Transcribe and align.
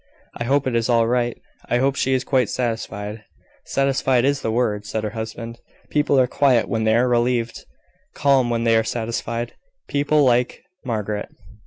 "I 0.35 0.45
hope 0.45 0.65
it 0.65 0.75
is 0.75 0.89
all 0.89 1.05
right. 1.07 1.39
I 1.69 1.77
hope 1.77 1.95
she 1.95 2.13
is 2.15 2.23
quite 2.23 2.49
satisfied." 2.49 3.23
"Satisfied 3.65 4.25
is 4.25 4.41
the 4.41 4.49
word," 4.51 4.83
said 4.83 5.03
her 5.03 5.11
husband. 5.11 5.59
"People 5.91 6.19
are 6.19 6.25
quiet 6.25 6.67
when 6.67 6.85
they 6.85 6.95
are 6.95 7.07
relieved 7.07 7.65
calm 8.15 8.49
when 8.49 8.63
they 8.63 8.75
are 8.75 8.83
satisfied 8.83 9.53
people 9.87 10.23
like 10.23 10.63
Margaret. 10.83 11.29